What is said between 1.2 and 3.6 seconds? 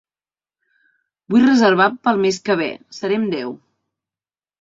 Vull reservar pel mes que ve. Serem deu.